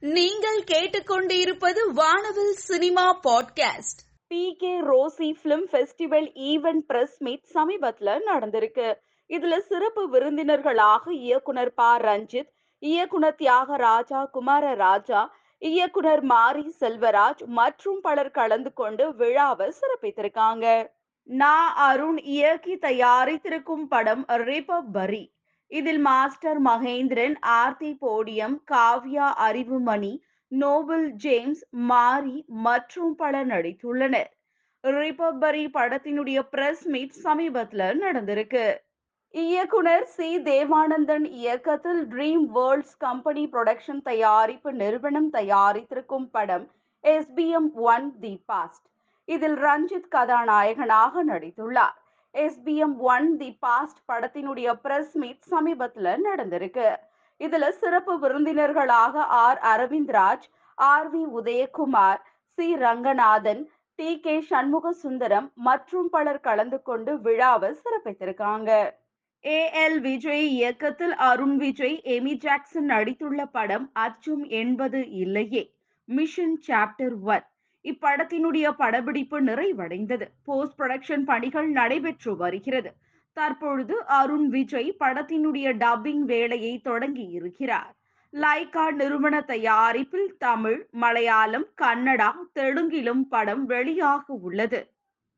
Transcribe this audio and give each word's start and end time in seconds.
நீங்கள் 0.00 0.62
கேட்டுக்கொண்டிருப்பது 0.62 1.92
வானவில் 1.94 2.52
cinema 2.52 3.20
podcast. 3.20 4.00
P 4.28 4.56
K 4.58 4.80
Rosy 4.80 5.34
film 5.42 5.64
festival 5.72 6.30
event 6.34 6.78
press 6.78 7.22
meet 7.22 7.44
சமீபத்துல 7.54 8.18
நடந்திருக்கு. 8.26 8.94
இதுல 9.28 9.58
சிறப்பு 9.58 10.10
விருந்தினர்களாக 10.10 11.10
இயக்குனர் 11.10 11.74
ப. 11.74 11.98
ரஞ்சித் 11.98 12.48
இயக்குனர் 12.78 13.34
தியாக 13.34 13.76
ராஜா 13.76 14.30
குமாரராஜா 14.34 15.26
இயக்குனர் 15.58 16.22
மாரி 16.22 16.74
செல்வராஜ் 16.80 17.44
மற்றும் 17.44 18.00
பலர் 18.00 18.30
கலந்து 18.30 18.72
கொண்டு 18.72 19.14
விழாவை 19.14 19.72
சிறப்பித்திருக்காங்க. 19.80 20.90
நா. 21.22 21.72
அருண் 21.72 22.18
இயக்கி 22.18 22.76
தயாரித்திருக்கும் 22.76 23.86
படம் 23.88 24.24
ரிபபரி. 24.28 25.37
இதில் 25.70 26.00
master 26.00 26.60
Mahendran 26.62 27.36
Aarthi 27.40 27.90
podium 28.00 28.56
Kavya 28.70 29.26
Arivumani 29.46 30.12
Nobel 30.52 31.08
James 31.16 31.62
மாரி 31.90 32.44
மற்றும் 32.46 33.14
பலர் 33.14 33.46
நடித்துள்ளனர். 33.46 34.30
ரிபப்பரி 34.84 35.64
படத்தினுடைய 35.68 36.38
பிரஸ் 36.50 36.84
மீட் 36.86 37.16
சமீபத்தில் 37.24 38.00
நடந்திருக்கு. 38.00 38.66
இயக்குனர் 39.34 40.06
சி. 40.06 40.28
தேவானந்தன் 40.42 41.26
இயக்கத்தில் 41.40 42.02
ட்ரீம் 42.06 42.46
வேர்ல்ட்ஸ் 42.54 42.96
கம்பெனி 42.98 43.44
புரொடக்ஷன் 43.46 44.02
தயாரிப்பு 44.02 44.72
நிறுவனம் 44.72 45.30
தயாரித்திருக்கும் 45.32 46.28
படம் 46.30 46.66
எஸ்பிஎம் 47.04 47.70
ஒன் 47.92 48.06
தி 48.20 48.34
பாஸ்ட் 48.46 48.86
இதில் 49.28 49.58
ரஞ்சித் 49.58 50.08
கதாநாயகனாக 50.08 51.24
நடித்துள்ளார். 51.24 51.96
எஸ்பிஎம் 52.34 52.96
ஒன் 53.08 53.36
தி 53.36 53.48
பாஸ்ட் 53.60 54.00
படத்தினுடைய 54.08 54.68
பிரஸ் 54.82 55.14
மீட் 55.16 55.44
சமீபத்துல 55.50 56.16
நடந்திருக்கு. 56.24 56.88
இதுல 57.40 57.68
சிறப்பு 57.72 58.14
விருந்தினர்களாக 58.18 59.14
R. 59.38 59.58
Aravindraj 59.64 60.46
R. 60.78 61.08
V. 61.12 61.22
Udhayakumar 61.38 62.20
C. 62.58 62.76
Ranganathan 62.76 63.62
T. 63.98 64.20
K. 64.20 64.34
Shanmuga 64.42 64.92
Sundaram 65.02 65.48
மற்றும் 65.62 66.08
பலர் 66.10 66.40
கலந்து 66.40 66.82
கொண்டு 66.82 67.20
விழாவை 67.20 67.70
சிறப்பித்திருக்காங்க. 67.82 68.70
ஏ. 69.44 69.58
எல். 69.82 70.00
விஜய் 70.00 70.46
இயக்கத்தில் 70.52 71.14
அருண் 71.22 71.56
விஜய் 71.56 71.96
எமி 72.08 72.34
ஜாக்சன் 72.38 72.90
நடித்துள்ள 72.90 73.44
படம் 73.52 73.86
அச்சும் 73.98 74.44
என்பது 74.60 75.00
இல்லையே. 75.16 75.64
Mission 76.08 76.56
chapter 76.68 77.16
one. 77.28 77.46
இப்படத்தினுடைய 77.84 78.70
படப்பிடிப்பு 78.70 79.42
நிறைவடைந்தது. 79.42 80.26
போஸ்ட் 80.44 80.80
ப்ரொடக்ஷன் 80.80 81.24
பணிகள் 81.24 81.70
நடைபெற்று 81.70 82.36
வருகிறது. 82.36 82.92
தற்பொழுது 83.32 84.06
அருண் 84.06 84.48
விஜய் 84.48 84.96
படத்தினுடைய 85.00 85.72
டப்பிங் 85.76 86.24
வேலையை 86.24 86.78
தொடங்கி 86.78 87.26
இருக்கிறார். 87.28 87.96
லைகா 88.32 88.90
நிறுவன 88.90 89.40
தயாரிப்பில் 89.40 90.36
தமிழ் 90.38 90.86
மலையாளம் 90.90 91.66
கன்னடா 91.82 92.32
தெலுங்கிலும் 92.54 93.20
படம் 93.20 93.68
வெளியாக 93.68 94.22
உள்ளது. 94.26 94.92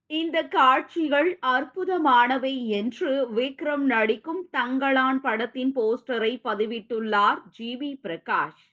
இந்த 0.06 0.42
காட்சிகள் 0.42 1.38
அற்புதமானவை 1.46 2.66
என்று 2.66 3.28
விக்ரம் 3.36 3.84
நடிக்கும் 3.92 4.48
தங்களான் 4.52 5.16
படத்தின் 5.16 5.72
போஸ்டரை 5.76 6.32
பதிவிட்டுள்ளார் 6.44 7.42
ஜி 7.50 7.76
வி 7.76 7.98
பிரகாஷ். 8.02 8.64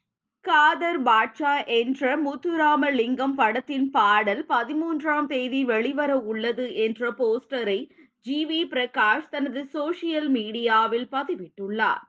காதர் 0.48 1.00
பாட்ஷா 1.04 1.66
என்ற 1.66 2.18
முத்துராமலிங்கம் 2.18 3.34
படத்தின் 3.34 3.90
பாடல் 3.90 4.46
பதிமூன்றாம் 4.50 5.26
தேதி 5.26 5.66
வெளிவர 5.66 6.12
உள்ளது 6.24 6.76
என்ற 6.76 7.10
போஸ்டரை 7.12 7.80
ஜி 8.26 8.46
வி 8.46 8.60
பிரகாஷ் 8.68 9.28
தனது 9.30 9.62
சோசியல் 9.74 10.30
மீடியாவில் 10.30 11.08
பதிவிட்டுள்ளார். 11.12 12.04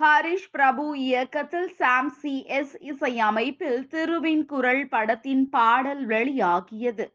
ஹரிஷ் 0.00 0.50
பிரபு 0.50 0.84
இயக்கத்தில் 0.98 1.70
சாம் 1.70 2.10
சி. 2.10 2.34
எஸ். 2.50 2.74
இசையமைப்பில் 2.82 3.80
திருவின் 3.86 4.44
குரல் 4.44 4.88
படத்தின் 4.88 5.48
பாடல் 5.48 6.06
வெளியாகியது. 6.06 7.06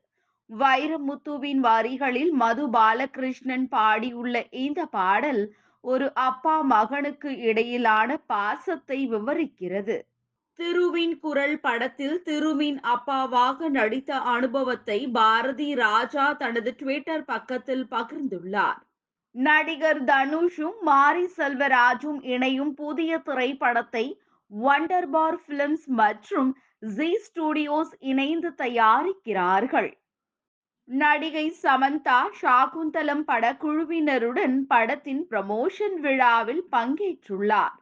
வைரமுத்துவின் 0.50 1.62
வரிகளில் 1.68 2.34
மது 2.34 2.70
பாலகிருஷ்ணன் 2.70 3.68
பாடியுள்ள 3.72 4.36
இந்த 4.58 4.86
பாடல் 4.86 5.44
ஒரு 5.84 6.10
அப்பா 6.24 6.62
மகனுக்கு 6.66 7.32
இடையிலான 7.42 8.18
பாசத்தை 8.28 9.08
விவரிக்கிறது. 9.08 9.98
திருவின் 10.60 11.16
குரல் 11.20 11.60
படத்தில் 11.60 12.22
திருவின் 12.24 12.78
அப்பாவாக 12.94 13.70
நடித்த 13.70 14.20
அனுபவத்தை 14.34 15.00
பாரதி 15.08 15.74
ராஜா 15.76 16.26
தனது 16.34 16.72
ட்விட்டர் 16.76 17.26
பக்கத்தில் 17.26 17.86
பகிர்ந்துள்ளார். 17.92 18.80
நடிகர் 19.36 20.02
தனுஷும் 20.04 20.80
மாரி 20.82 21.26
செல்வராஜும் 21.38 22.20
இணையும் 22.24 22.74
புதிய 22.74 23.18
திரைப்படத்தை 23.18 24.06
வண்டர் 24.52 25.10
பார் 25.10 25.40
பிலிம்ஸ் 25.48 25.88
மற்றும் 26.02 26.52
ஜி 26.98 27.12
ஸ்டுடியோஸ் 27.26 27.94
இணைந்து 28.00 28.52
தயாரிக்கிறார்கள். 28.64 29.92
நடிகை 30.90 31.48
சமந்தா 31.64 32.20
ஷாகுந்தலம் 32.42 33.26
படக்குழுவினருடன் 33.28 34.58
படத்தின் 34.68 35.24
ப்ரமோஷன் 35.32 35.98
விழாவில் 36.00 36.66
பங்கேற்றுள்ளார். 36.72 37.80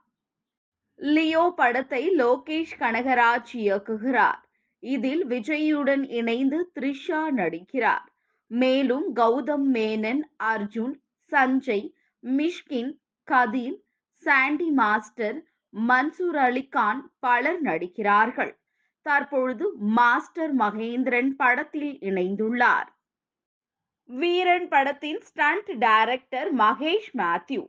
லியோ 0.99 1.43
படத்தை 1.55 2.01
லோகேஷ் 2.17 2.75
கனகராஜ் 2.79 3.53
இயக்குகிறார். 3.53 4.41
இதில் 4.83 5.23
விஜயுடன் 5.27 6.03
இணைந்து 6.09 6.59
த்ரிஷா 6.75 7.21
நடிக்கிறார். 7.39 8.07
மேலும் 8.51 9.07
கௌதம் 9.15 9.67
மேனன் 9.75 10.23
அர்ஜுன் 10.43 10.95
சஞ்சய் 11.31 11.87
மிஷ்கின் 12.23 12.91
கதீர் 13.27 13.77
சாண்டி 14.23 14.69
மாஸ்டர் 14.71 15.37
மன்சூர் 15.73 16.39
அலிகான் 16.47 17.01
பலர் 17.19 17.61
நடிக்கிறார்கள். 17.61 18.53
தற்பொழுது 19.05 19.65
மாஸ்டர் 19.77 20.53
மகேந்திரன் 20.55 21.31
படத்தில் 21.35 21.93
இணைந்துள்ளார். 22.01 22.89
வீரன் 24.09 24.67
படத்தின் 24.67 25.21
stunt 25.21 25.71
director 25.79 26.49
Mahesh 26.55 27.11
Mathew. 27.17 27.61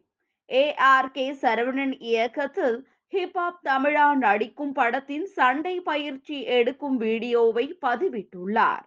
A 0.51 0.65
R 0.75 1.11
K 1.11 1.27
Saravanan 1.43 1.95
இயக்கத்தில் 2.01 2.77
ஹிப்ஹாப் 3.15 3.59
தமிழா 3.69 4.07
நடிக்கும் 4.15 4.73
படத்தின் 4.73 5.27
சண்டை 5.27 5.75
பயிற்சி 5.81 6.37
எடுக்கும் 6.57 6.97
வீடியோவை 6.97 7.67
பதிவிட்டுள்ளார். 7.87 8.85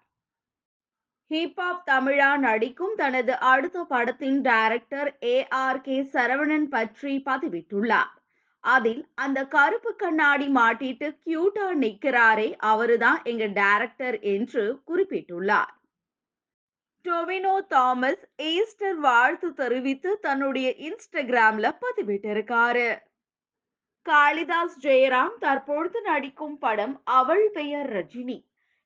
ஹிப்ஹாப் 1.32 1.84
தமிழா 1.92 2.32
நடிக்கும் 2.38 2.96
தனது 2.96 3.34
அடுத்த 3.52 3.84
படத்தின் 3.84 4.42
director 4.42 5.10
A 5.24 5.48
R 5.62 5.82
K 5.82 5.98
Saravanan 6.14 6.68
பற்றி 6.68 7.14
பதிவிட்டுள்ளார். 7.30 8.14
அதில் 8.64 9.02
அந்த 9.16 9.40
கருப்பு 9.46 9.96
கண்ணாடி 9.96 10.48
மாட்டிட்டு 10.50 11.10
கியூட்டா 11.24 11.68
நிக்கிறாரே 11.86 12.50
அவருதான் 12.74 13.24
எங்க 13.24 13.46
டைரக்டர் 13.62 14.20
என்று 14.36 14.66
குறிப்பிட்டுள்ளார். 14.88 15.74
டொவினோ 17.06 17.58
தாமஸ் 17.68 18.24
ஈஸ்டர் 18.54 19.00
வாழ்த்து 19.00 19.50
தெரிவித்து 19.54 20.20
தன்னுடைய 20.20 20.70
இன்ஸ்டாகிராம்ல 20.90 21.68
பதிவிட்டிருக்காரு. 21.84 22.90
காளிதாஸ் 24.08 24.76
ஜெயராம் 24.84 25.36
தற்பொழுது 25.40 26.00
நடிக்கும் 26.02 26.58
படம் 26.58 26.96
அவள் 27.04 27.50
பெயர் 27.54 27.90
ரஜினி. 27.94 28.38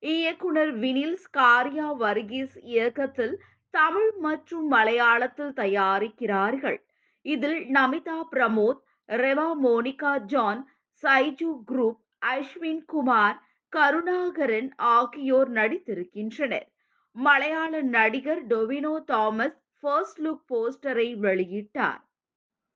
இயக்குனர் 0.04 0.72
வினில் 0.74 1.18
ஸ்காரியா 1.24 1.88
வர்கீஸ் 1.98 2.56
இயக்கத்தில் 2.64 3.36
தமிழ் 3.74 4.12
மற்றும் 4.18 4.66
மலையாளத்தில் 4.72 5.54
தயாரிக்கிறார்கள். 5.54 6.80
இதில் 7.26 7.60
நமிதா 7.70 8.20
பிரமோத் 8.32 8.82
ரெவா 9.10 9.50
மோனிகா 9.64 10.14
ஜான் 10.26 10.62
சைஜு 11.04 11.52
குரூப் 11.72 12.00
அஸ்வின் 12.26 12.84
குமார் 12.86 13.38
கருணாகரன் 13.74 14.70
ஆகியோர் 14.78 15.52
நடித்திருக்கின்றனர். 15.52 16.68
மலையாள 17.16 17.82
நடிகர் 17.96 18.44
டொவினோ 18.48 18.96
தாமஸ் 19.06 19.60
ஃபர்ஸ்ட் 19.80 20.22
லுக் 20.22 20.44
போஸ்டரை 20.50 21.10
வெளியிட்டார். 21.18 22.02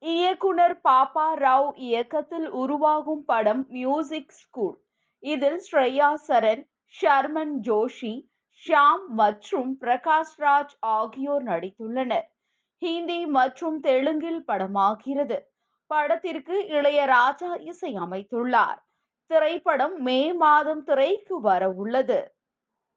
இயக்குனர் 0.03 0.75
பாப்பா 0.83 1.25
ராவ் 1.35 1.69
இயக்கத்தில் 1.77 2.47
உருவாகும் 2.51 3.23
படம் 3.25 3.65
மியூசிக் 3.69 4.31
ஸ்கூல் 4.31 4.77
இதில் 5.23 5.59
ஸ்ரேயா 5.67 6.09
சரண் 6.27 6.63
ஷர்மன் 6.95 7.55
ஜோஷி 7.61 8.13
ஷாம் 8.65 9.05
மற்றும் 9.11 9.71
பிரகாஷ் 9.81 10.35
ராஜ் 10.37 10.75
ஆகியோர் 10.79 11.43
நடித்துள்ளனர். 11.43 12.27
ஹிந்தி 12.81 13.25
மற்றும் 13.25 13.79
தெலுங்கில் 13.79 14.43
படமாகிறது. 14.47 15.37
படத்திற்கு 15.91 16.55
இளையராஜா 16.69 17.51
இசையமைத்துள்ளார் 17.71 18.79
திரைப்படம் 19.29 19.95
மே 20.01 20.33
மாதம் 20.33 20.83
திரைக்கு 20.83 21.35
வர 21.41 21.69
உள்ளது 21.73 22.19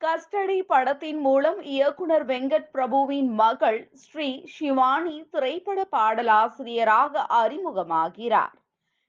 கஸ்டடி 0.00 0.59
படத்தின் 0.62 1.21
மூலம் 1.21 1.61
இயக்குனர் 1.62 2.25
வெங்கட் 2.25 2.69
பிரபுவின் 2.73 3.31
மகள் 3.35 3.79
ஸ்ரீ 3.95 4.29
ஷிவானி 4.55 5.17
திரைப்பட 5.31 5.79
பாடலாசிரியராக 5.91 7.25
அறிமுகமாகிறார். 7.41 8.55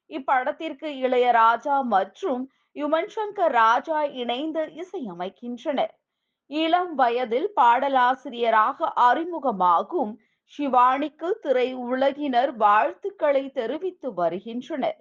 இப்படத்திற்கு 0.09 0.87
இளையராஜா 1.05 1.75
மற்றும் 1.87 2.41
யுமன் 2.75 3.11
சங்கர் 3.15 3.53
ராஜா 3.53 3.99
இணைந்து 4.03 4.63
இசையமைக்கின்றனர். 4.81 5.93
இளம் 6.51 6.95
வயதில் 6.95 7.49
பாடலாசிரியராக 7.55 8.89
அறிமுகமாகும் 9.09 10.13
ஷிவானிக்கு 10.53 11.29
திரை 11.41 11.69
உலகினர் 11.89 12.53
வாழ்த்துக்களை 12.55 13.43
தெரிவித்து 13.51 14.13
வருகின்றனர். 14.13 14.99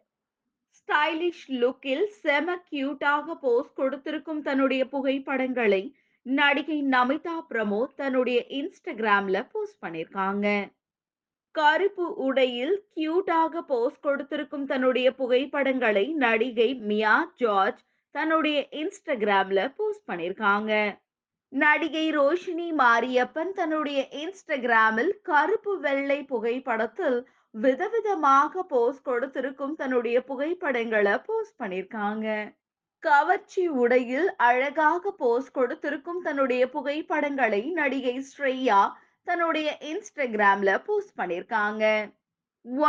ஸ்டைலிஷ் 0.89 1.47
லுக்கில் 1.49 2.05
செம 2.07 2.65
கியூட்டாக 2.71 3.35
போஸ் 3.41 3.73
கொடுத்திருக்கும் 3.75 4.43
தன்னுடைய 4.43 4.87
புகைப்படங்களை 4.87 5.97
நடிகை 6.23 6.85
நமிதா 6.91 7.35
பிரமோத் 7.51 7.95
தன்னுடைய 7.97 8.45
இன்ஸ்டாகிராம்ல 8.49 9.49
போஸ்ட் 9.53 9.85
பண்ணிருக்காங்க. 9.87 10.47
கருப்பு 11.51 12.15
உடையில் 12.15 12.75
கியூட்டாக 12.97 13.61
போஸ் 13.67 14.01
கொடுத்திருக்கும் 14.01 14.67
தன்னுடைய 14.67 15.15
புகைப்படங்களை 15.15 16.13
நடிகை 16.13 16.75
மியா 16.75 17.33
ஜார்ஜ் 17.37 17.83
தன்னுடைய 18.11 18.69
இன்ஸ்டாகிராம்ல 18.71 19.75
போஸ்ட் 19.77 20.09
பண்ணிருக்காங்க. 20.11 21.01
நடிகை 21.49 22.07
ரோஷினி 22.19 22.69
மாரியப்பன் 22.79 23.53
தன்னுடைய 23.53 24.09
இன்ஸ்டாகிராமில் 24.13 25.13
கருப்பு 25.23 25.81
வெள்ளை 25.81 26.23
புகைப்படத்தில் 26.23 27.29
விதவிதமாக 27.55 28.63
போஸ் 28.69 29.03
கொடுத்திருக்கும் 29.03 29.75
தன்னுடைய 29.75 30.25
புகைப்படங்களை 30.25 31.15
போஸ்ட் 31.27 31.61
பண்ணிருக்காங்க. 31.63 32.27
கவர்ச்சி 33.03 33.69
உடையில் 33.69 34.29
அழகாக 34.37 35.11
போஸ் 35.11 35.51
கொடுத்திருக்கும் 35.51 36.21
தன்னுடைய 36.23 36.63
புகைப்படங்களை 36.69 37.63
நடிகை 37.71 38.17
ஸ்ரேயா 38.31 38.81
தன்னுடைய 39.23 39.69
இன்ஸ்டாகிராம்ல 39.81 40.71
போஸ்ட் 40.85 41.19
பண்ணிருக்காங்க. 41.21 41.85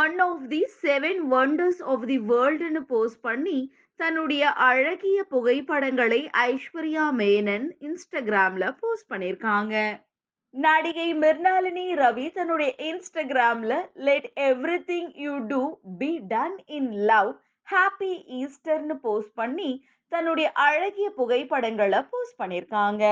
One 0.02 0.18
of 0.18 0.48
the 0.48 0.62
seven 0.82 1.20
wonders 1.34 1.82
of 1.82 2.06
the 2.06 2.18
வேர்ல்டுன்னு 2.18 2.82
post 2.86 3.20
பண்ணி 3.20 3.58
தன்னுடைய 4.00 4.52
அழகிய 4.68 5.24
புகைப்படங்களை 5.24 6.20
ஐஸ்வர்யா 6.44 7.06
மேனன் 7.22 7.66
இன்ஸ்டாகிராம்ல 7.80 8.76
போஸ்ட் 8.80 9.10
பண்ணிருக்காங்க. 9.12 9.74
நடிகை 10.54 11.08
மிர்னாலினி 11.14 11.84
ரவி 11.94 12.24
தன்னுடைய 12.30 12.70
இன்ஸ்டாகிராம்ல 12.86 13.74
let 14.06 14.26
everything 14.88 15.10
you 15.16 15.34
do 15.50 15.60
be 16.00 16.10
done 16.30 16.56
in 16.78 16.90
love 17.10 17.30
happy 17.68 18.12
ஈஸ்டர்னு 18.38 18.96
post 19.00 19.34
பண்ணி 19.34 19.70
தன்னுடைய 20.12 20.48
அழகிய 20.60 21.08
புகைப்படங்களை 21.18 22.00
போஸ்ட் 22.10 22.40
பண்ணியிருக்காங்க 22.40 23.04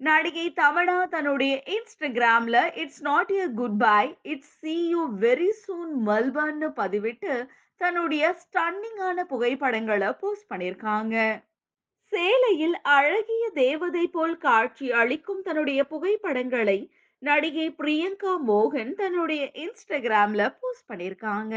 நடிகை 0.00 0.46
தமனா 0.56 0.98
தன்னுடைய 1.10 1.54
இன்ஸ்டாகிராம்ல 1.74 2.58
it's 2.82 3.02
not 3.02 3.32
a 3.36 3.46
goodbye 3.82 4.00
it's 4.32 4.54
see 4.60 4.74
you 4.92 5.02
very 5.20 5.50
soon 5.62 5.92
மெல்பர்ன்னு 6.08 6.70
பதிவிட்டு 6.76 7.32
தன்னுடைய 7.80 8.24
ஸ்டன்னிங்கான 8.42 9.24
புகைப்படங்களை 9.30 10.10
போஸ்ட் 10.20 10.50
பண்ணியிருக்காங்க 10.50 11.16
சேலையில் 12.14 12.76
அழகிய 12.90 13.44
தேவதை 13.54 14.02
போல் 14.06 14.36
காட்சி 14.38 14.86
அளிக்கும் 14.92 15.42
தன்னுடைய 15.42 15.80
புகைப்படங்களை 15.84 16.78
நடிகை 17.22 17.66
பிரியங்கா 17.78 18.32
மோகன் 18.46 18.92
தன்னுடைய 18.94 19.42
இன்ஸ்டாகிராம்ல 19.54 20.44
போஸ்ட் 20.60 20.88
பண்ணிருக்காங்க 20.90 21.54